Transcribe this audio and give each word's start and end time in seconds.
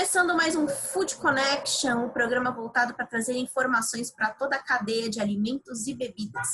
Começando 0.00 0.34
mais 0.34 0.56
um 0.56 0.66
Food 0.66 1.16
Connection, 1.16 2.06
um 2.06 2.08
programa 2.08 2.50
voltado 2.50 2.94
para 2.94 3.04
trazer 3.04 3.36
informações 3.36 4.10
para 4.10 4.30
toda 4.30 4.56
a 4.56 4.62
cadeia 4.62 5.10
de 5.10 5.20
alimentos 5.20 5.86
e 5.86 5.92
bebidas. 5.92 6.48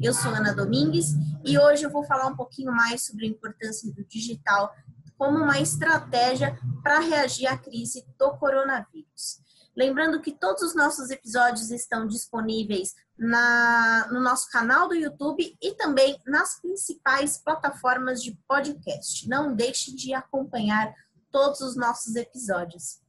Eu 0.00 0.14
sou 0.14 0.30
Ana 0.30 0.54
Domingues 0.54 1.08
e 1.44 1.58
hoje 1.58 1.82
eu 1.82 1.90
vou 1.90 2.04
falar 2.04 2.28
um 2.28 2.36
pouquinho 2.36 2.70
mais 2.70 3.04
sobre 3.04 3.26
a 3.26 3.28
importância 3.28 3.92
do 3.92 4.04
digital 4.04 4.72
como 5.18 5.36
uma 5.36 5.58
estratégia 5.58 6.56
para 6.80 7.00
reagir 7.00 7.48
à 7.48 7.58
crise 7.58 8.06
do 8.16 8.36
coronavírus. 8.36 9.40
Lembrando 9.76 10.20
que 10.20 10.30
todos 10.30 10.62
os 10.62 10.76
nossos 10.76 11.10
episódios 11.10 11.72
estão 11.72 12.06
disponíveis 12.06 12.94
na, 13.18 14.06
no 14.12 14.20
nosso 14.20 14.48
canal 14.48 14.86
do 14.86 14.94
YouTube 14.94 15.58
e 15.60 15.74
também 15.74 16.20
nas 16.24 16.60
principais 16.60 17.36
plataformas 17.36 18.22
de 18.22 18.38
podcast. 18.46 19.28
Não 19.28 19.52
deixe 19.56 19.92
de 19.92 20.14
acompanhar 20.14 20.94
todos 21.32 21.60
os 21.60 21.74
nossos 21.74 22.14
episódios. 22.14 23.00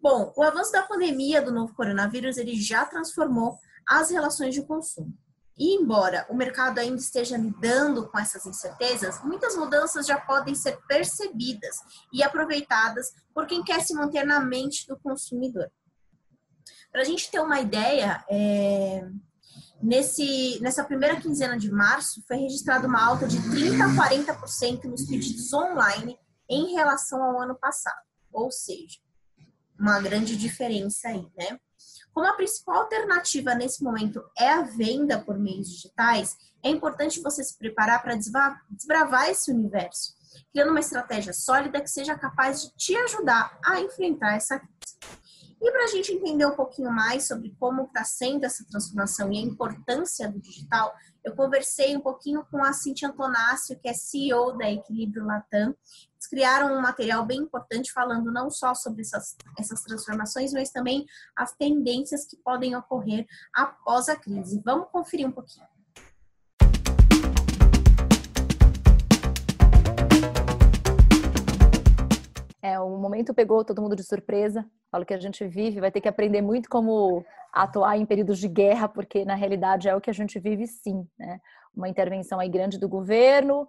Bom, 0.00 0.32
o 0.36 0.42
avanço 0.42 0.72
da 0.72 0.82
pandemia 0.82 1.42
do 1.42 1.52
novo 1.52 1.74
coronavírus 1.74 2.38
ele 2.38 2.60
já 2.60 2.84
transformou 2.86 3.58
as 3.86 4.10
relações 4.10 4.54
de 4.54 4.62
consumo. 4.62 5.12
E 5.58 5.74
embora 5.74 6.24
o 6.30 6.36
mercado 6.36 6.78
ainda 6.78 7.00
esteja 7.00 7.36
lidando 7.36 8.08
com 8.08 8.18
essas 8.18 8.46
incertezas, 8.46 9.22
muitas 9.24 9.56
mudanças 9.56 10.06
já 10.06 10.18
podem 10.18 10.54
ser 10.54 10.78
percebidas 10.86 11.76
e 12.12 12.22
aproveitadas 12.22 13.12
por 13.34 13.46
quem 13.46 13.64
quer 13.64 13.80
se 13.80 13.92
manter 13.92 14.24
na 14.24 14.38
mente 14.38 14.86
do 14.86 14.96
consumidor. 14.96 15.68
Para 16.92 17.02
a 17.02 17.04
gente 17.04 17.30
ter 17.30 17.40
uma 17.40 17.60
ideia, 17.60 18.24
é... 18.30 19.06
Nesse, 19.80 20.58
nessa 20.60 20.82
primeira 20.82 21.20
quinzena 21.20 21.56
de 21.56 21.70
março, 21.70 22.20
foi 22.26 22.36
registrada 22.36 22.88
uma 22.88 23.00
alta 23.00 23.28
de 23.28 23.38
30% 23.38 23.80
a 23.80 24.08
40% 24.10 24.84
nos 24.84 25.04
pedidos 25.04 25.52
online 25.52 26.18
em 26.48 26.74
relação 26.74 27.22
ao 27.22 27.40
ano 27.40 27.54
passado. 27.54 28.00
Ou 28.32 28.50
seja, 28.50 28.98
uma 29.78 30.00
grande 30.00 30.36
diferença 30.36 31.08
aí, 31.08 31.26
né? 31.36 31.58
Como 32.12 32.26
a 32.26 32.32
principal 32.32 32.82
alternativa 32.82 33.54
nesse 33.54 33.82
momento 33.82 34.22
é 34.36 34.48
a 34.48 34.62
venda 34.62 35.20
por 35.20 35.38
meios 35.38 35.70
digitais, 35.70 36.36
é 36.62 36.68
importante 36.68 37.20
você 37.20 37.44
se 37.44 37.56
preparar 37.56 38.02
para 38.02 38.16
desbravar 38.70 39.30
esse 39.30 39.52
universo, 39.52 40.14
criando 40.52 40.70
uma 40.70 40.80
estratégia 40.80 41.32
sólida 41.32 41.80
que 41.80 41.88
seja 41.88 42.18
capaz 42.18 42.62
de 42.62 42.74
te 42.76 42.96
ajudar 42.96 43.56
a 43.64 43.80
enfrentar 43.80 44.34
essa 44.34 44.58
crise. 44.58 45.18
E 45.60 45.72
para 45.72 45.84
a 45.84 45.88
gente 45.88 46.12
entender 46.12 46.46
um 46.46 46.54
pouquinho 46.54 46.90
mais 46.90 47.26
sobre 47.26 47.54
como 47.58 47.84
está 47.84 48.04
sendo 48.04 48.44
essa 48.44 48.64
transformação 48.64 49.32
e 49.32 49.38
a 49.38 49.42
importância 49.42 50.30
do 50.30 50.40
digital, 50.40 50.94
eu 51.24 51.34
conversei 51.34 51.96
um 51.96 52.00
pouquinho 52.00 52.44
com 52.50 52.62
a 52.62 52.72
Cintia 52.72 53.08
Antonácio, 53.08 53.78
que 53.78 53.88
é 53.88 53.92
CEO 53.92 54.56
da 54.56 54.70
Equilíbrio 54.70 55.24
Latam. 55.24 55.74
Eles 56.14 56.26
criaram 56.28 56.76
um 56.76 56.80
material 56.80 57.24
bem 57.24 57.38
importante 57.40 57.92
falando 57.92 58.32
não 58.32 58.50
só 58.50 58.74
sobre 58.74 59.02
essas, 59.02 59.36
essas 59.58 59.82
transformações, 59.82 60.52
mas 60.52 60.70
também 60.70 61.06
as 61.36 61.52
tendências 61.52 62.24
que 62.24 62.36
podem 62.36 62.74
ocorrer 62.76 63.26
após 63.54 64.08
a 64.08 64.16
crise. 64.16 64.62
Vamos 64.64 64.88
conferir 64.90 65.26
um 65.26 65.32
pouquinho. 65.32 65.66
É, 72.62 72.78
o 72.80 72.96
momento 72.96 73.32
pegou 73.32 73.64
todo 73.64 73.80
mundo 73.80 73.94
de 73.94 74.02
surpresa. 74.02 74.68
Falo 74.90 75.04
que 75.04 75.14
a 75.14 75.20
gente 75.20 75.46
vive, 75.46 75.80
vai 75.80 75.90
ter 75.90 76.00
que 76.00 76.08
aprender 76.08 76.42
muito 76.42 76.68
como 76.68 77.24
atuar 77.52 77.96
em 77.96 78.06
períodos 78.06 78.38
de 78.38 78.48
guerra, 78.48 78.88
porque 78.88 79.24
na 79.24 79.34
realidade 79.34 79.88
é 79.88 79.94
o 79.94 80.00
que 80.00 80.10
a 80.10 80.14
gente 80.14 80.38
vive 80.38 80.66
sim, 80.66 81.06
né? 81.18 81.40
Uma 81.74 81.88
intervenção 81.88 82.40
aí 82.40 82.48
grande 82.48 82.78
do 82.78 82.88
governo, 82.88 83.66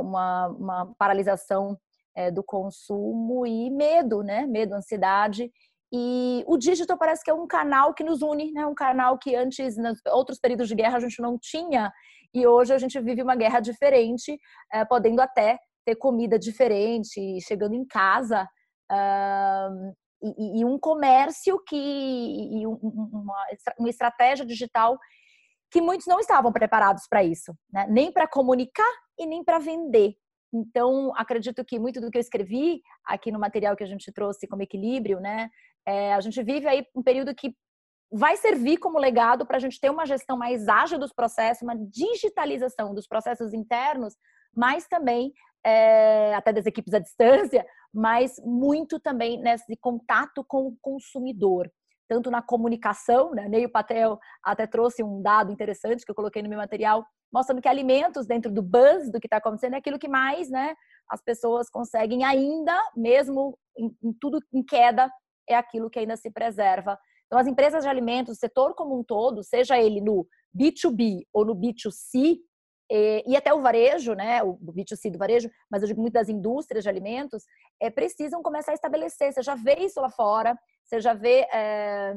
uma, 0.00 0.48
uma 0.48 0.94
paralisação 0.96 1.76
é, 2.14 2.30
do 2.30 2.44
consumo 2.44 3.46
e 3.46 3.70
medo, 3.70 4.22
né? 4.22 4.46
Medo, 4.46 4.74
ansiedade. 4.74 5.50
E 5.92 6.44
o 6.46 6.56
digital 6.56 6.96
parece 6.96 7.24
que 7.24 7.30
é 7.30 7.34
um 7.34 7.46
canal 7.46 7.94
que 7.94 8.04
nos 8.04 8.22
une, 8.22 8.52
né? 8.52 8.66
Um 8.66 8.74
canal 8.74 9.18
que 9.18 9.34
antes, 9.34 9.76
nos 9.76 9.98
outros 10.12 10.38
períodos 10.38 10.68
de 10.68 10.74
guerra, 10.74 10.98
a 10.98 11.00
gente 11.00 11.20
não 11.20 11.38
tinha. 11.38 11.92
E 12.32 12.46
hoje 12.46 12.72
a 12.72 12.78
gente 12.78 13.00
vive 13.00 13.22
uma 13.22 13.36
guerra 13.36 13.60
diferente, 13.60 14.38
podendo 14.88 15.20
até 15.20 15.58
ter 15.84 15.96
comida 15.96 16.38
diferente, 16.38 17.38
chegando 17.46 17.74
em 17.74 17.84
casa. 17.86 18.48
Uh, 18.90 19.94
e, 20.22 20.60
e, 20.60 20.64
um 20.64 20.78
comércio 20.78 21.62
que 21.66 21.76
e 21.76 22.66
uma, 22.66 23.46
uma 23.78 23.88
estratégia 23.90 24.44
digital 24.44 24.98
que 25.70 25.80
muitos 25.80 26.06
não 26.06 26.20
estavam 26.20 26.52
preparados 26.52 27.06
para 27.08 27.24
isso, 27.24 27.52
né? 27.70 27.86
nem 27.90 28.12
para 28.12 28.28
comunicar 28.28 28.90
e 29.18 29.26
nem 29.26 29.42
para 29.42 29.58
vender. 29.58 30.14
Então, 30.54 31.12
acredito 31.16 31.64
que 31.64 31.80
muito 31.80 32.00
do 32.00 32.10
que 32.10 32.16
eu 32.16 32.20
escrevi 32.20 32.80
aqui 33.04 33.32
no 33.32 33.40
material 33.40 33.74
que 33.74 33.82
a 33.82 33.86
gente 33.86 34.12
trouxe 34.12 34.46
como 34.46 34.62
equilíbrio, 34.62 35.18
né? 35.18 35.50
É, 35.84 36.14
a 36.14 36.20
gente 36.20 36.40
vive 36.44 36.68
aí 36.68 36.86
um 36.94 37.02
período 37.02 37.34
que 37.34 37.54
vai 38.12 38.36
servir 38.36 38.76
como 38.76 38.98
legado 38.98 39.44
para 39.44 39.56
a 39.56 39.60
gente 39.60 39.80
ter 39.80 39.90
uma 39.90 40.06
gestão 40.06 40.36
mais 40.36 40.68
ágil 40.68 40.98
dos 40.98 41.12
processos, 41.12 41.62
uma 41.62 41.76
digitalização 41.76 42.94
dos 42.94 43.08
processos 43.08 43.52
internos, 43.52 44.14
mas 44.54 44.86
também 44.86 45.32
é, 45.64 46.34
até 46.34 46.52
das 46.52 46.66
equipes 46.66 46.92
à 46.92 46.98
distância, 46.98 47.64
mas 47.92 48.36
muito 48.44 49.00
também 49.00 49.40
nesse 49.40 49.76
contato 49.76 50.44
com 50.46 50.68
o 50.68 50.76
consumidor, 50.80 51.70
tanto 52.08 52.30
na 52.30 52.42
comunicação, 52.42 53.32
né? 53.32 53.48
Neil 53.48 53.70
Patel 53.70 54.18
até 54.42 54.66
trouxe 54.66 55.02
um 55.02 55.22
dado 55.22 55.52
interessante 55.52 56.04
que 56.04 56.10
eu 56.10 56.14
coloquei 56.14 56.42
no 56.42 56.48
meu 56.48 56.58
material, 56.58 57.04
mostrando 57.32 57.62
que 57.62 57.68
alimentos 57.68 58.26
dentro 58.26 58.52
do 58.52 58.62
buzz 58.62 59.10
do 59.10 59.18
que 59.18 59.26
está 59.26 59.38
acontecendo 59.38 59.74
é 59.74 59.78
aquilo 59.78 59.98
que 59.98 60.08
mais, 60.08 60.50
né? 60.50 60.74
As 61.08 61.22
pessoas 61.22 61.70
conseguem 61.70 62.24
ainda, 62.24 62.76
mesmo 62.96 63.58
em, 63.76 63.96
em 64.02 64.12
tudo 64.20 64.38
em 64.52 64.62
queda, 64.62 65.10
é 65.48 65.54
aquilo 65.54 65.90
que 65.90 65.98
ainda 65.98 66.16
se 66.16 66.30
preserva. 66.30 66.98
Então, 67.26 67.38
as 67.38 67.46
empresas 67.46 67.82
de 67.82 67.88
alimentos, 67.88 68.36
o 68.36 68.38
setor 68.38 68.74
como 68.74 68.98
um 68.98 69.02
todo, 69.02 69.42
seja 69.42 69.78
ele 69.78 70.00
no 70.00 70.26
B2B 70.56 71.22
ou 71.32 71.44
no 71.44 71.54
B2C, 71.54 72.38
e 72.90 73.36
até 73.36 73.52
o 73.52 73.60
varejo, 73.60 74.14
né, 74.14 74.42
o 74.42 74.56
B2C 74.58 75.10
do 75.10 75.18
varejo, 75.18 75.50
mas 75.70 75.82
eu 75.82 75.88
digo 75.88 76.00
muito 76.00 76.12
das 76.12 76.28
indústrias 76.28 76.84
de 76.84 76.88
alimentos, 76.90 77.44
é, 77.80 77.90
precisam 77.90 78.42
começar 78.42 78.72
a 78.72 78.74
estabelecer. 78.74 79.32
Você 79.32 79.42
já 79.42 79.54
vê 79.54 79.76
isso 79.76 80.00
lá 80.00 80.10
fora, 80.10 80.58
você 80.84 81.00
já 81.00 81.14
vê 81.14 81.46
é, 81.52 82.14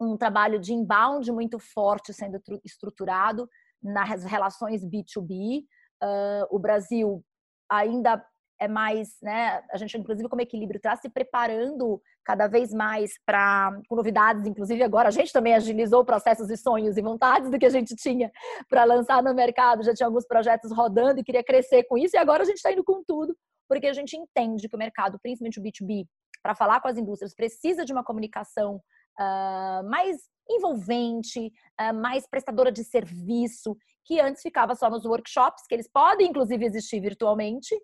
um 0.00 0.16
trabalho 0.16 0.58
de 0.58 0.72
inbound 0.72 1.30
muito 1.30 1.58
forte 1.58 2.12
sendo 2.12 2.40
estruturado 2.64 3.48
nas 3.82 4.24
relações 4.24 4.84
B2B. 4.84 5.64
Uh, 6.02 6.46
o 6.50 6.58
Brasil 6.58 7.22
ainda 7.68 8.24
é 8.60 8.68
mais, 8.68 9.16
né? 9.22 9.62
A 9.72 9.78
gente, 9.78 9.96
inclusive, 9.96 10.28
como 10.28 10.42
equilíbrio, 10.42 10.76
está 10.76 10.94
se 10.94 11.08
preparando 11.08 12.00
cada 12.22 12.46
vez 12.46 12.72
mais 12.72 13.12
para 13.24 13.72
novidades. 13.90 14.46
Inclusive, 14.46 14.82
agora 14.82 15.08
a 15.08 15.10
gente 15.10 15.32
também 15.32 15.54
agilizou 15.54 16.04
processos 16.04 16.50
e 16.50 16.56
sonhos 16.58 16.98
e 16.98 17.02
vontades 17.02 17.50
do 17.50 17.58
que 17.58 17.64
a 17.64 17.70
gente 17.70 17.96
tinha 17.96 18.30
para 18.68 18.84
lançar 18.84 19.22
no 19.22 19.34
mercado. 19.34 19.82
Já 19.82 19.94
tinha 19.94 20.06
alguns 20.06 20.26
projetos 20.26 20.70
rodando 20.70 21.20
e 21.20 21.24
queria 21.24 21.42
crescer 21.42 21.84
com 21.84 21.96
isso. 21.96 22.14
E 22.14 22.18
agora 22.18 22.42
a 22.42 22.46
gente 22.46 22.56
está 22.56 22.70
indo 22.70 22.84
com 22.84 23.02
tudo, 23.02 23.34
porque 23.66 23.86
a 23.86 23.94
gente 23.94 24.14
entende 24.14 24.68
que 24.68 24.76
o 24.76 24.78
mercado, 24.78 25.18
principalmente 25.22 25.58
o 25.58 25.62
B2B, 25.62 26.06
para 26.42 26.54
falar 26.54 26.82
com 26.82 26.88
as 26.88 26.98
indústrias, 26.98 27.34
precisa 27.34 27.82
de 27.82 27.94
uma 27.94 28.04
comunicação 28.04 28.76
uh, 28.76 29.88
mais 29.88 30.18
envolvente, 30.50 31.50
uh, 31.80 31.94
mais 31.94 32.28
prestadora 32.28 32.70
de 32.70 32.84
serviço, 32.84 33.74
que 34.04 34.20
antes 34.20 34.42
ficava 34.42 34.74
só 34.74 34.90
nos 34.90 35.06
workshops, 35.06 35.66
que 35.66 35.74
eles 35.74 35.88
podem, 35.88 36.28
inclusive, 36.28 36.64
existir 36.64 37.00
virtualmente, 37.00 37.74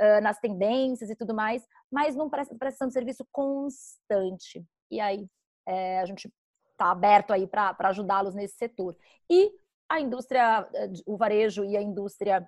uh, 0.00 0.20
nas 0.22 0.38
tendências 0.38 1.10
e 1.10 1.16
tudo 1.16 1.34
mais, 1.34 1.66
mas 1.90 2.14
não 2.14 2.28
prestando 2.30 2.92
serviço 2.92 3.26
constante. 3.32 4.64
E 4.90 5.00
aí 5.00 5.26
é, 5.66 6.00
a 6.00 6.06
gente 6.06 6.32
está 6.72 6.90
aberto 6.90 7.32
aí 7.32 7.46
para 7.46 7.76
ajudá-los 7.78 8.34
nesse 8.34 8.56
setor. 8.56 8.96
E 9.30 9.50
a 9.88 10.00
indústria, 10.00 10.68
o 11.06 11.16
varejo 11.16 11.64
e 11.64 11.76
a 11.76 11.82
indústria 11.82 12.46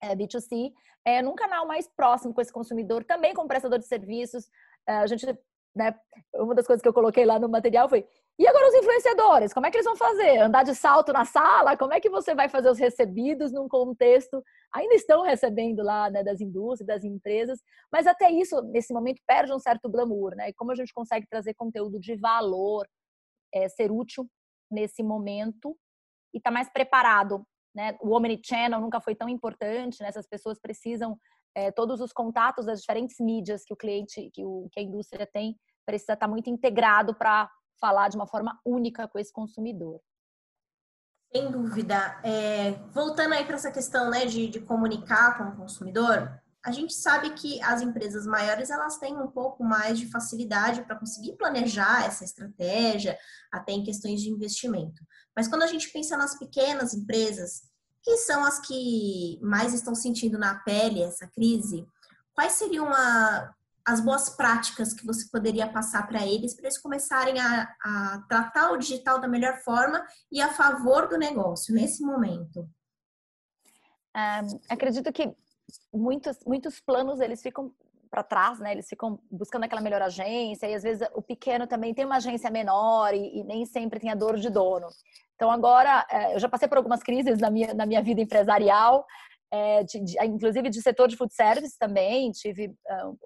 é, 0.00 0.14
B2C 0.14 0.72
é 1.04 1.22
num 1.22 1.34
canal 1.34 1.66
mais 1.66 1.88
próximo 1.88 2.34
com 2.34 2.40
esse 2.40 2.52
consumidor, 2.52 3.04
também 3.04 3.34
como 3.34 3.48
prestador 3.48 3.78
de 3.78 3.86
serviços. 3.86 4.50
a 4.86 5.06
gente, 5.06 5.26
né, 5.74 5.94
uma 6.34 6.54
das 6.54 6.66
coisas 6.66 6.82
que 6.82 6.88
eu 6.88 6.92
coloquei 6.92 7.24
lá 7.24 7.38
no 7.38 7.48
material 7.48 7.88
foi 7.88 8.06
e 8.40 8.46
agora 8.48 8.68
os 8.68 8.74
influenciadores, 8.74 9.52
como 9.52 9.66
é 9.66 9.70
que 9.70 9.76
eles 9.76 9.84
vão 9.84 9.96
fazer? 9.96 10.38
Andar 10.38 10.62
de 10.62 10.74
salto 10.74 11.12
na 11.12 11.26
sala? 11.26 11.76
Como 11.76 11.92
é 11.92 12.00
que 12.00 12.08
você 12.08 12.34
vai 12.34 12.48
fazer 12.48 12.70
os 12.70 12.78
recebidos 12.78 13.52
num 13.52 13.68
contexto? 13.68 14.42
Ainda 14.72 14.94
estão 14.94 15.22
recebendo 15.22 15.82
lá, 15.82 16.08
né, 16.08 16.24
das 16.24 16.40
indústrias, 16.40 16.86
das 16.86 17.04
empresas, 17.04 17.60
mas 17.92 18.06
até 18.06 18.30
isso, 18.30 18.62
nesse 18.62 18.94
momento, 18.94 19.20
perde 19.26 19.52
um 19.52 19.58
certo 19.58 19.90
glamour, 19.90 20.34
né? 20.34 20.48
E 20.48 20.54
como 20.54 20.72
a 20.72 20.74
gente 20.74 20.90
consegue 20.94 21.26
trazer 21.28 21.52
conteúdo 21.52 22.00
de 22.00 22.16
valor, 22.16 22.88
é, 23.52 23.68
ser 23.68 23.92
útil 23.92 24.26
nesse 24.70 25.02
momento 25.02 25.76
e 26.32 26.38
estar 26.38 26.48
tá 26.48 26.54
mais 26.54 26.70
preparado, 26.70 27.44
né? 27.74 27.94
O 28.00 28.16
Omnichannel 28.16 28.80
nunca 28.80 29.02
foi 29.02 29.14
tão 29.14 29.28
importante, 29.28 30.00
né? 30.00 30.08
Essas 30.08 30.26
pessoas 30.26 30.58
precisam, 30.58 31.14
é, 31.54 31.70
todos 31.70 32.00
os 32.00 32.12
contatos 32.12 32.66
das 32.66 32.80
diferentes 32.80 33.16
mídias 33.20 33.64
que 33.64 33.72
o 33.72 33.76
cliente, 33.76 34.30
que, 34.32 34.44
o, 34.44 34.68
que 34.72 34.80
a 34.80 34.82
indústria 34.82 35.26
tem, 35.26 35.58
precisa 35.84 36.12
estar 36.12 36.26
tá 36.26 36.30
muito 36.30 36.48
integrado 36.48 37.14
para 37.14 37.50
falar 37.80 38.08
de 38.08 38.16
uma 38.16 38.26
forma 38.26 38.58
única 38.64 39.08
com 39.08 39.18
esse 39.18 39.32
consumidor. 39.32 40.00
Sem 41.34 41.50
dúvida. 41.50 42.20
É, 42.24 42.72
voltando 42.92 43.34
aí 43.34 43.44
para 43.44 43.54
essa 43.54 43.70
questão 43.70 44.10
né, 44.10 44.26
de, 44.26 44.48
de 44.48 44.60
comunicar 44.60 45.38
com 45.38 45.44
o 45.44 45.56
consumidor, 45.56 46.40
a 46.64 46.72
gente 46.72 46.92
sabe 46.92 47.30
que 47.30 47.60
as 47.62 47.80
empresas 47.80 48.26
maiores 48.26 48.68
elas 48.68 48.98
têm 48.98 49.16
um 49.16 49.30
pouco 49.30 49.64
mais 49.64 49.98
de 49.98 50.10
facilidade 50.10 50.82
para 50.82 50.98
conseguir 50.98 51.36
planejar 51.36 52.04
essa 52.04 52.24
estratégia, 52.24 53.18
até 53.50 53.72
em 53.72 53.82
questões 53.82 54.20
de 54.20 54.28
investimento. 54.28 55.02
Mas 55.34 55.48
quando 55.48 55.62
a 55.62 55.66
gente 55.66 55.90
pensa 55.90 56.18
nas 56.18 56.38
pequenas 56.38 56.92
empresas, 56.92 57.62
que 58.02 58.16
são 58.18 58.44
as 58.44 58.58
que 58.60 59.38
mais 59.42 59.74
estão 59.74 59.94
sentindo 59.94 60.38
na 60.38 60.56
pele 60.60 61.02
essa 61.02 61.26
crise, 61.26 61.86
quais 62.34 62.52
seriam 62.52 62.88
a, 62.92 63.54
as 63.84 64.00
boas 64.00 64.30
práticas 64.30 64.94
que 64.94 65.06
você 65.06 65.28
poderia 65.30 65.68
passar 65.68 66.06
para 66.06 66.26
eles, 66.26 66.54
para 66.54 66.66
eles 66.66 66.78
começarem 66.78 67.38
a, 67.40 67.74
a, 67.82 68.24
tratar 68.28 68.72
o 68.72 68.76
digital 68.76 69.20
da 69.20 69.28
melhor 69.28 69.58
forma 69.58 70.04
e 70.30 70.40
a 70.40 70.52
favor 70.52 71.08
do 71.08 71.18
negócio 71.18 71.74
nesse 71.74 72.02
momento? 72.02 72.68
Um, 74.16 74.60
acredito 74.68 75.12
que 75.12 75.34
muitos, 75.92 76.38
muitos 76.46 76.80
planos 76.80 77.20
eles 77.20 77.42
ficam 77.42 77.72
para 78.10 78.24
trás, 78.24 78.58
né? 78.58 78.72
Eles 78.72 78.88
ficam 78.88 79.20
buscando 79.30 79.64
aquela 79.64 79.80
melhor 79.80 80.02
agência 80.02 80.66
e 80.66 80.74
às 80.74 80.82
vezes 80.82 81.08
o 81.14 81.22
pequeno 81.22 81.66
também 81.66 81.94
tem 81.94 82.04
uma 82.04 82.16
agência 82.16 82.50
menor 82.50 83.14
e, 83.14 83.40
e 83.40 83.44
nem 83.44 83.64
sempre 83.64 84.00
tem 84.00 84.10
a 84.10 84.16
dor 84.16 84.36
de 84.36 84.50
dono. 84.50 84.88
Então 85.40 85.50
agora 85.50 86.06
é, 86.10 86.34
eu 86.34 86.38
já 86.38 86.50
passei 86.50 86.68
por 86.68 86.76
algumas 86.76 87.02
crises 87.02 87.38
na 87.38 87.50
minha, 87.50 87.72
na 87.72 87.86
minha 87.86 88.02
vida 88.02 88.20
empresarial, 88.20 89.06
é, 89.50 89.82
de, 89.84 89.98
de, 90.00 90.22
inclusive 90.22 90.68
de 90.68 90.82
setor 90.82 91.08
de 91.08 91.16
food 91.16 91.32
service 91.32 91.78
também. 91.78 92.30
Tive 92.30 92.68
uh, 92.68 93.18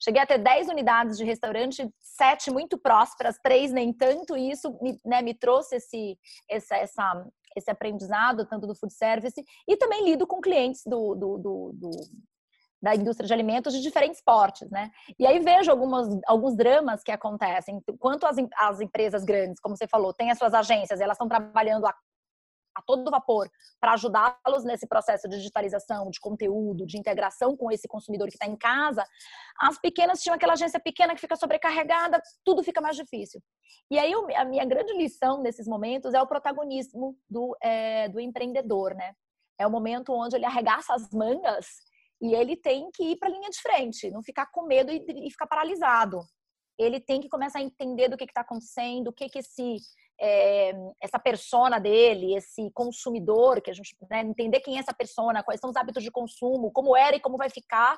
cheguei 0.00 0.22
a 0.22 0.26
ter 0.26 0.38
10 0.38 0.68
unidades 0.68 1.18
de 1.18 1.24
restaurante, 1.24 1.90
sete 2.00 2.52
muito 2.52 2.78
prósperas, 2.78 3.36
três 3.42 3.72
nem 3.72 3.92
tanto, 3.92 4.36
e 4.36 4.52
isso 4.52 4.78
me, 4.80 4.96
né, 5.04 5.22
me 5.22 5.34
trouxe 5.34 5.74
esse, 5.74 6.16
essa, 6.48 6.76
essa, 6.76 7.26
esse 7.56 7.68
aprendizado, 7.68 8.46
tanto 8.46 8.64
do 8.64 8.76
food 8.76 8.94
service, 8.94 9.44
e 9.66 9.76
também 9.76 10.04
lido 10.04 10.24
com 10.24 10.40
clientes 10.40 10.82
do, 10.86 11.16
do, 11.16 11.38
do, 11.38 11.70
do 11.74 11.90
da 12.80 12.94
indústria 12.94 13.26
de 13.26 13.32
alimentos 13.32 13.72
de 13.72 13.82
diferentes 13.82 14.20
portes, 14.20 14.70
né? 14.70 14.90
E 15.18 15.26
aí 15.26 15.40
vejo 15.40 15.70
algumas, 15.70 16.08
alguns 16.26 16.56
dramas 16.56 17.02
que 17.02 17.10
acontecem. 17.10 17.82
Quanto 17.98 18.26
as, 18.26 18.36
as 18.56 18.80
empresas 18.80 19.24
grandes, 19.24 19.60
como 19.60 19.76
você 19.76 19.88
falou, 19.88 20.12
têm 20.12 20.30
as 20.30 20.38
suas 20.38 20.54
agências, 20.54 21.00
elas 21.00 21.16
estão 21.16 21.28
trabalhando 21.28 21.86
a 21.86 21.94
a 22.78 22.82
todo 22.82 23.10
vapor 23.10 23.50
para 23.80 23.92
ajudá-los 23.92 24.64
nesse 24.64 24.86
processo 24.86 25.28
de 25.28 25.36
digitalização, 25.36 26.10
de 26.10 26.20
conteúdo, 26.20 26.86
de 26.86 26.96
integração 26.96 27.56
com 27.56 27.70
esse 27.70 27.88
consumidor 27.88 28.28
que 28.28 28.34
está 28.34 28.46
em 28.46 28.56
casa, 28.56 29.04
as 29.60 29.78
pequenas 29.78 30.22
tinham 30.22 30.34
aquela 30.34 30.52
agência 30.52 30.80
pequena 30.80 31.14
que 31.14 31.20
fica 31.20 31.36
sobrecarregada, 31.36 32.22
tudo 32.44 32.62
fica 32.62 32.80
mais 32.80 32.96
difícil. 32.96 33.42
E 33.90 33.98
aí 33.98 34.12
a 34.36 34.44
minha 34.44 34.64
grande 34.64 34.92
lição 34.94 35.42
nesses 35.42 35.66
momentos 35.66 36.14
é 36.14 36.22
o 36.22 36.26
protagonismo 36.26 37.16
do, 37.28 37.56
é, 37.60 38.08
do 38.08 38.20
empreendedor, 38.20 38.94
né? 38.94 39.14
É 39.58 39.66
o 39.66 39.70
momento 39.70 40.12
onde 40.12 40.36
ele 40.36 40.44
arregaça 40.44 40.94
as 40.94 41.10
mangas 41.10 41.66
e 42.20 42.34
ele 42.34 42.56
tem 42.56 42.90
que 42.92 43.02
ir 43.02 43.16
para 43.16 43.28
a 43.28 43.32
linha 43.32 43.48
de 43.50 43.60
frente, 43.60 44.10
não 44.10 44.22
ficar 44.22 44.46
com 44.46 44.66
medo 44.66 44.90
e, 44.90 45.04
e 45.26 45.30
ficar 45.30 45.46
paralisado. 45.46 46.20
Ele 46.78 47.00
tem 47.00 47.20
que 47.20 47.28
começar 47.28 47.58
a 47.58 47.62
entender 47.62 48.08
do 48.08 48.16
que 48.16 48.24
está 48.24 48.42
acontecendo, 48.42 49.08
o 49.08 49.12
que, 49.12 49.28
que 49.28 49.38
esse 49.38 49.76
é, 50.20 50.72
essa 51.00 51.18
persona 51.18 51.78
dele, 51.78 52.34
esse 52.34 52.70
consumidor, 52.72 53.60
que 53.60 53.70
a 53.70 53.74
gente 53.74 53.96
né, 54.10 54.22
entender 54.22 54.60
quem 54.60 54.76
é 54.76 54.80
essa 54.80 54.92
persona, 54.92 55.42
quais 55.42 55.60
são 55.60 55.70
os 55.70 55.76
hábitos 55.76 56.02
de 56.02 56.10
consumo, 56.10 56.72
como 56.72 56.96
era 56.96 57.16
e 57.16 57.20
como 57.20 57.36
vai 57.36 57.48
ficar, 57.48 57.96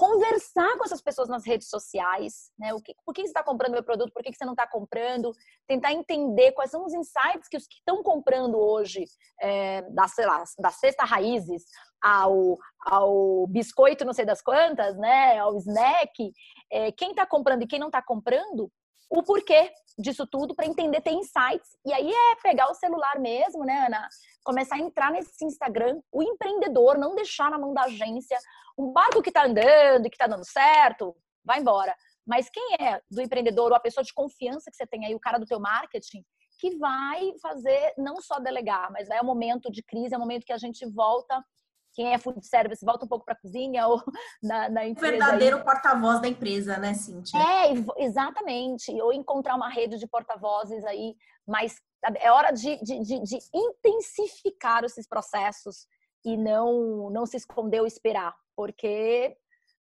conversar 0.00 0.78
com 0.78 0.84
essas 0.84 1.02
pessoas 1.02 1.28
nas 1.28 1.44
redes 1.44 1.68
sociais, 1.68 2.50
né? 2.58 2.72
O 2.72 2.80
que, 2.80 2.94
por 3.04 3.12
que 3.12 3.20
você 3.20 3.26
está 3.28 3.44
comprando 3.44 3.72
meu 3.72 3.82
produto? 3.82 4.14
Por 4.14 4.22
que 4.22 4.32
você 4.32 4.46
não 4.46 4.54
está 4.54 4.66
comprando? 4.66 5.30
Tentar 5.68 5.92
entender 5.92 6.52
quais 6.52 6.70
são 6.70 6.86
os 6.86 6.94
insights 6.94 7.46
que 7.50 7.56
os 7.58 7.66
que 7.66 7.76
estão 7.76 8.02
comprando 8.02 8.58
hoje, 8.58 9.04
é, 9.42 9.82
da, 9.90 10.08
sei 10.08 10.24
lá, 10.24 10.42
da 10.58 10.70
cesta 10.70 11.04
raízes 11.04 11.64
ao, 12.00 12.56
ao 12.86 13.46
biscoito 13.48 14.06
não 14.06 14.14
sei 14.14 14.24
das 14.24 14.40
quantas, 14.40 14.96
né? 14.96 15.38
Ao 15.38 15.54
snack, 15.58 16.32
é, 16.72 16.90
quem 16.92 17.10
está 17.10 17.26
comprando 17.26 17.64
e 17.64 17.66
quem 17.66 17.78
não 17.78 17.88
está 17.88 18.00
comprando, 18.00 18.72
o 19.10 19.22
porquê 19.24 19.72
disso 19.98 20.26
tudo 20.26 20.54
para 20.54 20.66
entender, 20.66 21.00
ter 21.00 21.10
insights. 21.10 21.76
E 21.84 21.92
aí 21.92 22.10
é 22.10 22.36
pegar 22.42 22.70
o 22.70 22.74
celular 22.74 23.18
mesmo, 23.18 23.64
né, 23.64 23.86
Ana? 23.86 24.08
Começar 24.44 24.76
a 24.76 24.78
entrar 24.78 25.10
nesse 25.10 25.44
Instagram, 25.44 26.00
o 26.12 26.22
empreendedor, 26.22 26.96
não 26.96 27.14
deixar 27.14 27.50
na 27.50 27.58
mão 27.58 27.74
da 27.74 27.82
agência. 27.82 28.38
Um 28.78 28.92
barco 28.92 29.20
que 29.20 29.28
está 29.30 29.44
andando 29.44 30.06
e 30.06 30.10
que 30.10 30.14
está 30.14 30.26
dando 30.26 30.44
certo, 30.44 31.14
vai 31.44 31.58
embora. 31.58 31.94
Mas 32.26 32.48
quem 32.48 32.76
é 32.80 33.02
do 33.10 33.20
empreendedor 33.20 33.70
ou 33.70 33.76
a 33.76 33.80
pessoa 33.80 34.04
de 34.04 34.14
confiança 34.14 34.70
que 34.70 34.76
você 34.76 34.86
tem 34.86 35.04
aí, 35.04 35.14
o 35.14 35.20
cara 35.20 35.38
do 35.38 35.46
teu 35.46 35.58
marketing, 35.58 36.24
que 36.58 36.76
vai 36.78 37.32
fazer 37.42 37.94
não 37.98 38.20
só 38.20 38.38
delegar, 38.38 38.90
mas 38.92 39.08
é 39.10 39.20
o 39.20 39.24
momento 39.24 39.70
de 39.70 39.82
crise, 39.82 40.14
é 40.14 40.16
o 40.16 40.20
momento 40.20 40.44
que 40.44 40.52
a 40.52 40.58
gente 40.58 40.86
volta 40.86 41.42
quem 41.92 42.12
é 42.12 42.18
food 42.18 42.44
service 42.46 42.84
volta 42.84 43.04
um 43.04 43.08
pouco 43.08 43.24
para 43.24 43.34
a 43.34 43.40
cozinha 43.40 43.86
ou 43.86 44.02
na, 44.42 44.68
na 44.68 44.86
empresa. 44.86 45.14
O 45.14 45.18
verdadeiro 45.18 45.64
porta-voz 45.64 46.20
da 46.20 46.28
empresa, 46.28 46.76
né, 46.76 46.94
Cintia? 46.94 47.38
É, 47.40 48.04
exatamente. 48.04 48.90
Ou 49.02 49.12
encontrar 49.12 49.56
uma 49.56 49.68
rede 49.68 49.98
de 49.98 50.06
porta-vozes 50.06 50.84
aí, 50.84 51.14
mas 51.46 51.74
é 52.18 52.30
hora 52.30 52.50
de, 52.50 52.76
de, 52.82 53.00
de, 53.02 53.22
de, 53.22 53.38
intensificar 53.54 54.84
esses 54.84 55.06
processos 55.06 55.86
e 56.24 56.36
não, 56.36 57.10
não 57.10 57.26
se 57.26 57.36
esconder 57.36 57.80
ou 57.80 57.86
esperar, 57.86 58.34
porque 58.56 59.36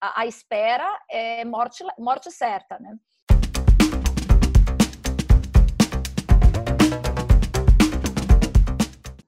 a, 0.00 0.22
a 0.22 0.26
espera 0.26 1.00
é 1.10 1.44
morte, 1.44 1.84
morte 1.98 2.30
certa, 2.30 2.78
né? 2.78 2.96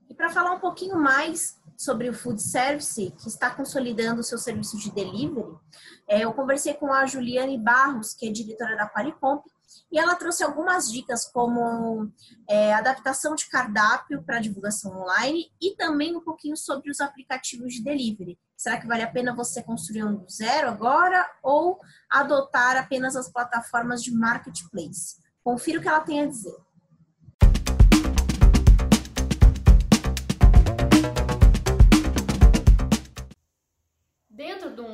E 0.09 0.15
para 0.15 0.31
falar 0.31 0.53
um 0.53 0.61
pouquinho 0.61 0.97
mais 0.97 1.62
sobre 1.83 2.09
o 2.09 2.15
food 2.15 2.41
service, 2.41 3.13
que 3.19 3.29
está 3.29 3.51
consolidando 3.51 4.21
o 4.21 4.25
seu 4.25 4.39
serviço 4.39 4.79
de 4.79 4.91
delivery, 4.93 5.57
é, 6.07 6.21
eu 6.21 6.33
conversei 6.33 6.75
com 6.75 6.93
a 6.93 7.07
Juliane 7.07 7.59
Barros, 7.59 8.15
que 8.15 8.29
é 8.29 8.31
diretora 8.31 8.77
da 8.77 8.89
Qualicomp, 8.89 9.45
e 9.91 9.99
ela 9.99 10.15
trouxe 10.15 10.45
algumas 10.45 10.91
dicas 10.91 11.27
como 11.27 12.11
é, 12.49 12.73
adaptação 12.73 13.35
de 13.35 13.49
cardápio 13.49 14.23
para 14.23 14.39
divulgação 14.39 15.03
online 15.03 15.51
e 15.61 15.75
também 15.75 16.17
um 16.17 16.21
pouquinho 16.21 16.57
sobre 16.57 16.91
os 16.91 17.01
aplicativos 17.01 17.75
de 17.75 17.83
delivery. 17.83 18.39
Será 18.57 18.81
que 18.81 18.87
vale 18.87 19.03
a 19.03 19.11
pena 19.11 19.35
você 19.35 19.63
construir 19.63 20.05
um 20.05 20.15
do 20.15 20.31
zero 20.31 20.69
agora 20.69 21.29
ou 21.43 21.81
adotar 22.09 22.77
apenas 22.77 23.17
as 23.17 23.29
plataformas 23.29 24.03
de 24.03 24.13
marketplace? 24.13 25.17
Confira 25.43 25.81
o 25.81 25.83
que 25.83 25.89
ela 25.89 26.01
tem 26.01 26.21
a 26.21 26.27
dizer. 26.27 26.57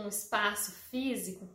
Um 0.08 0.10
espaço 0.10 0.72
físico, 0.72 1.46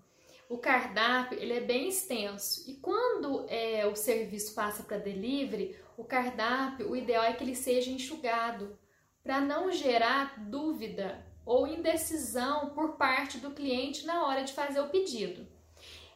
o 0.47 0.59
cardápio 0.59 1.39
ele 1.39 1.53
é 1.53 1.61
bem 1.61 1.89
extenso 1.89 2.63
e 2.69 2.75
quando 2.75 3.45
é, 3.49 3.87
o 3.87 3.95
serviço 3.95 4.53
passa 4.53 4.83
para 4.83 4.99
delivery, 4.99 5.75
o 5.97 6.03
cardápio, 6.03 6.91
o 6.91 6.95
ideal 6.95 7.23
é 7.23 7.33
que 7.33 7.43
ele 7.43 7.55
seja 7.55 7.89
enxugado 7.89 8.77
para 9.23 9.41
não 9.41 9.71
gerar 9.71 10.39
dúvida 10.49 11.25
ou 11.45 11.65
indecisão 11.65 12.69
por 12.69 12.95
parte 12.95 13.39
do 13.39 13.51
cliente 13.51 14.05
na 14.05 14.25
hora 14.27 14.43
de 14.43 14.53
fazer 14.53 14.79
o 14.79 14.89
pedido. 14.89 15.47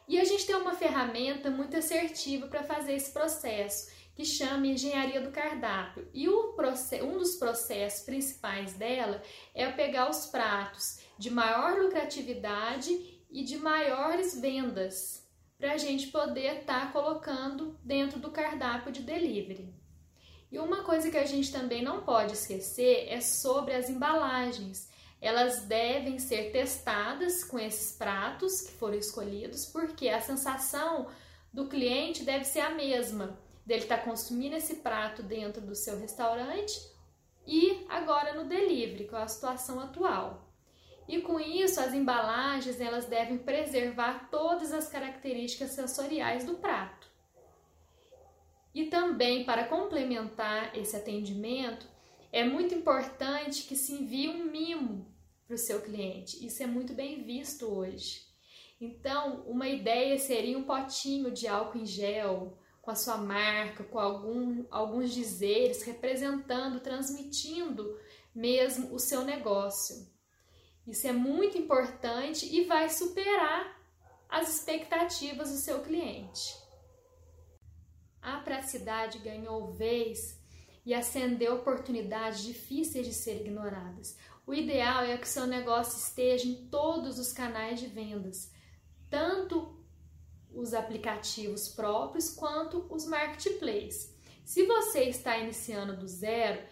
E 0.06 0.18
a 0.18 0.24
gente 0.24 0.46
tem 0.46 0.54
uma 0.54 0.74
ferramenta 0.74 1.50
muito 1.50 1.76
assertiva 1.76 2.46
para 2.46 2.62
fazer 2.62 2.94
esse 2.94 3.12
processo, 3.12 3.90
que 4.14 4.24
chama 4.24 4.66
Engenharia 4.66 5.20
do 5.20 5.30
Cardápio. 5.30 6.08
E 6.12 6.28
um 6.28 7.18
dos 7.18 7.36
processos 7.36 8.04
principais 8.04 8.72
dela 8.72 9.22
é 9.54 9.70
pegar 9.70 10.10
os 10.10 10.26
pratos 10.26 10.98
de 11.18 11.30
maior 11.30 11.78
lucratividade 11.78 13.18
e 13.30 13.42
de 13.42 13.58
maiores 13.58 14.40
vendas 14.40 15.26
para 15.58 15.72
a 15.72 15.76
gente 15.76 16.06
poder 16.08 16.60
estar 16.60 16.86
tá 16.86 16.92
colocando 16.92 17.76
dentro 17.82 18.20
do 18.20 18.30
cardápio 18.30 18.92
de 18.92 19.02
delivery. 19.02 19.74
E 20.50 20.58
uma 20.58 20.82
coisa 20.82 21.10
que 21.10 21.16
a 21.16 21.26
gente 21.26 21.52
também 21.52 21.82
não 21.82 22.02
pode 22.02 22.32
esquecer 22.32 23.06
é 23.08 23.20
sobre 23.20 23.74
as 23.74 23.90
embalagens. 23.90 24.88
Elas 25.20 25.62
devem 25.62 26.18
ser 26.18 26.52
testadas 26.52 27.42
com 27.42 27.58
esses 27.58 27.96
pratos 27.96 28.62
que 28.62 28.72
foram 28.72 28.96
escolhidos, 28.96 29.66
porque 29.66 30.08
a 30.08 30.20
sensação 30.20 31.08
do 31.52 31.66
cliente 31.66 32.22
deve 32.22 32.44
ser 32.44 32.60
a 32.60 32.70
mesma, 32.70 33.38
dele 33.66 33.82
estar 33.82 33.98
tá 33.98 34.04
consumindo 34.04 34.56
esse 34.56 34.76
prato 34.76 35.22
dentro 35.22 35.60
do 35.60 35.74
seu 35.74 35.98
restaurante 35.98 36.80
e 37.46 37.84
agora 37.88 38.34
no 38.34 38.48
delivery, 38.48 39.08
com 39.08 39.16
a 39.16 39.26
situação 39.26 39.80
atual. 39.80 40.47
E 41.08 41.22
com 41.22 41.40
isso, 41.40 41.80
as 41.80 41.94
embalagens 41.94 42.80
elas 42.80 43.06
devem 43.06 43.38
preservar 43.38 44.28
todas 44.30 44.72
as 44.72 44.88
características 44.88 45.70
sensoriais 45.70 46.44
do 46.44 46.56
prato. 46.56 47.08
E 48.74 48.84
também 48.84 49.44
para 49.44 49.64
complementar 49.64 50.76
esse 50.76 50.94
atendimento, 50.94 51.88
é 52.30 52.44
muito 52.44 52.74
importante 52.74 53.64
que 53.64 53.74
se 53.74 53.94
envie 53.94 54.28
um 54.28 54.44
mimo 54.44 55.10
para 55.46 55.54
o 55.54 55.58
seu 55.58 55.80
cliente. 55.80 56.44
Isso 56.44 56.62
é 56.62 56.66
muito 56.66 56.92
bem 56.92 57.22
visto 57.22 57.66
hoje. 57.66 58.28
Então, 58.78 59.42
uma 59.46 59.66
ideia 59.66 60.18
seria 60.18 60.58
um 60.58 60.64
potinho 60.64 61.30
de 61.30 61.48
álcool 61.48 61.78
em 61.78 61.86
gel 61.86 62.58
com 62.82 62.90
a 62.90 62.94
sua 62.94 63.16
marca, 63.16 63.82
com 63.82 63.98
algum, 63.98 64.64
alguns 64.70 65.12
dizeres 65.12 65.82
representando, 65.82 66.80
transmitindo 66.80 67.98
mesmo 68.34 68.94
o 68.94 68.98
seu 68.98 69.24
negócio. 69.24 70.06
Isso 70.88 71.06
é 71.06 71.12
muito 71.12 71.58
importante 71.58 72.46
e 72.46 72.64
vai 72.64 72.88
superar 72.88 73.78
as 74.26 74.48
expectativas 74.48 75.50
do 75.50 75.58
seu 75.58 75.80
cliente. 75.80 76.56
A 78.22 78.38
praticidade 78.38 79.18
ganhou 79.18 79.70
vez 79.70 80.40
e 80.86 80.94
acendeu 80.94 81.56
oportunidades 81.56 82.42
difíceis 82.42 83.06
de 83.06 83.12
ser 83.12 83.42
ignoradas. 83.42 84.16
O 84.46 84.54
ideal 84.54 85.04
é 85.04 85.18
que 85.18 85.28
seu 85.28 85.46
negócio 85.46 85.98
esteja 85.98 86.48
em 86.48 86.68
todos 86.68 87.18
os 87.18 87.34
canais 87.34 87.78
de 87.78 87.86
vendas, 87.86 88.50
tanto 89.10 89.76
os 90.50 90.72
aplicativos 90.72 91.68
próprios 91.68 92.30
quanto 92.30 92.86
os 92.88 93.06
marketplaces. 93.06 94.16
Se 94.42 94.62
você 94.64 95.02
está 95.04 95.36
iniciando 95.36 95.98
do 95.98 96.08
zero, 96.08 96.66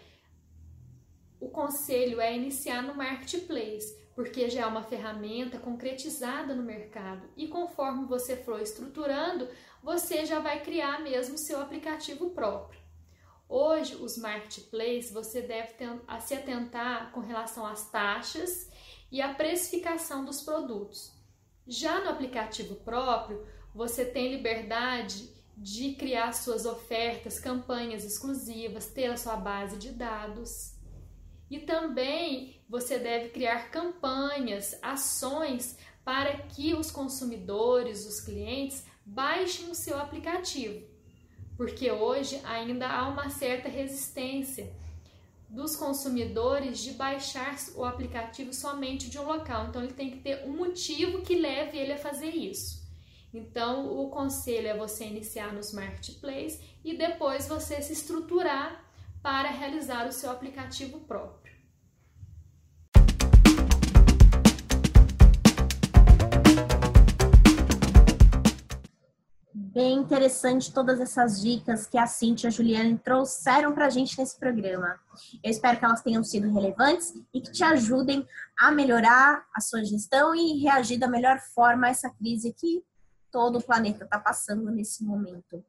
o 1.39 1.49
conselho 1.49 2.19
é 2.19 2.35
iniciar 2.35 2.81
no 2.81 2.95
marketplace, 2.95 4.06
porque 4.17 4.49
já 4.49 4.63
é 4.63 4.65
uma 4.65 4.81
ferramenta 4.81 5.59
concretizada 5.59 6.55
no 6.55 6.63
mercado 6.63 7.29
e 7.37 7.47
conforme 7.47 8.07
você 8.07 8.35
for 8.35 8.59
estruturando, 8.59 9.47
você 9.83 10.25
já 10.25 10.39
vai 10.39 10.63
criar 10.63 11.03
mesmo 11.03 11.37
seu 11.37 11.61
aplicativo 11.61 12.31
próprio. 12.31 12.81
Hoje, 13.47 13.93
os 13.93 14.17
marketplaces, 14.17 15.11
você 15.11 15.43
deve 15.43 15.75
se 16.21 16.33
atentar 16.33 17.11
com 17.11 17.19
relação 17.19 17.63
às 17.63 17.91
taxas 17.91 18.67
e 19.11 19.21
à 19.21 19.35
precificação 19.35 20.25
dos 20.25 20.41
produtos. 20.41 21.13
Já 21.67 21.99
no 22.03 22.09
aplicativo 22.09 22.73
próprio, 22.77 23.45
você 23.71 24.03
tem 24.03 24.31
liberdade 24.31 25.29
de 25.55 25.93
criar 25.93 26.33
suas 26.33 26.65
ofertas, 26.65 27.39
campanhas 27.39 28.03
exclusivas, 28.03 28.87
ter 28.87 29.11
a 29.11 29.15
sua 29.15 29.35
base 29.35 29.77
de 29.77 29.91
dados. 29.91 30.75
E 31.49 31.59
também 31.59 32.61
você 32.67 32.99
deve 32.99 33.29
criar 33.29 33.71
campanhas, 33.71 34.77
ações 34.81 35.77
para 36.03 36.37
que 36.37 36.73
os 36.73 36.91
consumidores, 36.91 38.05
os 38.05 38.19
clientes, 38.19 38.85
baixem 39.05 39.69
o 39.69 39.75
seu 39.75 39.97
aplicativo. 39.97 40.85
Porque 41.55 41.91
hoje 41.91 42.39
ainda 42.43 42.87
há 42.87 43.07
uma 43.07 43.29
certa 43.29 43.67
resistência 43.67 44.71
dos 45.49 45.75
consumidores 45.75 46.79
de 46.79 46.91
baixar 46.91 47.55
o 47.75 47.85
aplicativo 47.85 48.53
somente 48.53 49.09
de 49.09 49.17
um 49.17 49.25
local. 49.25 49.67
Então 49.67 49.83
ele 49.83 49.93
tem 49.93 50.11
que 50.11 50.19
ter 50.19 50.43
um 50.45 50.55
motivo 50.55 51.21
que 51.21 51.35
leve 51.35 51.77
ele 51.77 51.93
a 51.93 51.97
fazer 51.97 52.29
isso. 52.29 52.85
Então 53.33 53.97
o 53.97 54.09
conselho 54.09 54.67
é 54.67 54.77
você 54.77 55.05
iniciar 55.05 55.53
nos 55.53 55.73
marketplaces 55.73 56.59
e 56.83 56.97
depois 56.97 57.47
você 57.47 57.81
se 57.81 57.93
estruturar 57.93 58.86
para 59.27 59.49
realizar 59.49 60.07
o 60.07 60.11
seu 60.13 60.31
aplicativo 60.31 61.01
próprio. 61.01 61.53
Bem 69.53 69.97
interessante 69.97 70.73
todas 70.73 71.01
essas 71.01 71.41
dicas 71.41 71.85
que 71.85 71.97
a 71.97 72.07
Cintia 72.07 72.47
e 72.47 72.49
a 72.49 72.51
Juliane 72.51 72.97
trouxeram 72.97 73.73
para 73.73 73.87
a 73.87 73.89
gente 73.89 74.17
nesse 74.17 74.39
programa. 74.39 74.97
Eu 75.43 75.51
espero 75.51 75.77
que 75.77 75.83
elas 75.83 76.01
tenham 76.01 76.23
sido 76.23 76.49
relevantes 76.49 77.13
e 77.33 77.41
que 77.41 77.51
te 77.51 77.65
ajudem 77.65 78.25
a 78.57 78.71
melhorar 78.71 79.45
a 79.53 79.59
sua 79.59 79.83
gestão 79.83 80.33
e 80.33 80.61
reagir 80.63 80.97
da 80.97 81.09
melhor 81.09 81.37
forma 81.53 81.87
a 81.87 81.89
essa 81.89 82.09
crise 82.11 82.53
que 82.53 82.81
todo 83.29 83.57
o 83.57 83.61
planeta 83.61 84.05
está 84.05 84.17
passando 84.17 84.71
nesse 84.71 85.03
momento. 85.03 85.61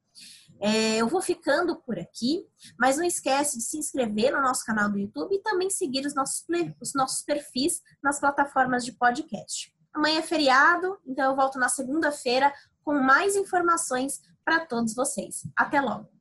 É, 0.60 0.96
eu 0.96 1.08
vou 1.08 1.20
ficando 1.20 1.76
por 1.76 1.98
aqui, 1.98 2.46
mas 2.78 2.96
não 2.96 3.04
esquece 3.04 3.58
de 3.58 3.64
se 3.64 3.78
inscrever 3.78 4.32
no 4.32 4.40
nosso 4.40 4.64
canal 4.64 4.90
do 4.90 4.98
YouTube 4.98 5.34
e 5.34 5.42
também 5.42 5.70
seguir 5.70 6.04
os 6.06 6.14
nossos, 6.14 6.44
os 6.80 6.94
nossos 6.94 7.22
perfis 7.22 7.80
nas 8.02 8.18
plataformas 8.18 8.84
de 8.84 8.92
podcast. 8.92 9.72
Amanhã 9.94 10.18
é 10.18 10.22
feriado, 10.22 10.98
então 11.06 11.30
eu 11.30 11.36
volto 11.36 11.58
na 11.58 11.68
segunda-feira 11.68 12.52
com 12.84 12.94
mais 12.94 13.36
informações 13.36 14.20
para 14.44 14.64
todos 14.64 14.94
vocês. 14.94 15.42
Até 15.56 15.80
logo! 15.80 16.17